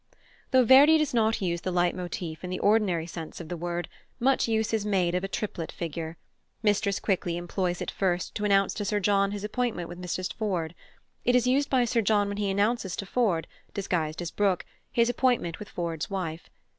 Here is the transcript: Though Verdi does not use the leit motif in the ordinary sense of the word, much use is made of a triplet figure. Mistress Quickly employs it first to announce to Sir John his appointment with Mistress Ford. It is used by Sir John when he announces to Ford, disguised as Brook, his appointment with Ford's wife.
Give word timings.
Though 0.49 0.65
Verdi 0.65 0.97
does 0.97 1.13
not 1.13 1.43
use 1.43 1.61
the 1.61 1.69
leit 1.71 1.93
motif 1.93 2.43
in 2.43 2.49
the 2.49 2.57
ordinary 2.57 3.05
sense 3.05 3.39
of 3.39 3.49
the 3.49 3.55
word, 3.55 3.87
much 4.19 4.47
use 4.47 4.73
is 4.73 4.83
made 4.83 5.13
of 5.13 5.23
a 5.23 5.27
triplet 5.27 5.71
figure. 5.71 6.17
Mistress 6.63 6.99
Quickly 6.99 7.37
employs 7.37 7.83
it 7.83 7.91
first 7.91 8.33
to 8.33 8.43
announce 8.43 8.73
to 8.73 8.83
Sir 8.85 8.99
John 8.99 9.29
his 9.29 9.43
appointment 9.43 9.89
with 9.89 9.99
Mistress 9.99 10.29
Ford. 10.29 10.73
It 11.23 11.35
is 11.35 11.45
used 11.45 11.69
by 11.69 11.85
Sir 11.85 12.01
John 12.01 12.29
when 12.29 12.37
he 12.37 12.49
announces 12.49 12.95
to 12.95 13.05
Ford, 13.05 13.45
disguised 13.75 14.23
as 14.23 14.31
Brook, 14.31 14.65
his 14.91 15.07
appointment 15.07 15.59
with 15.59 15.69
Ford's 15.69 16.09
wife. 16.09 16.49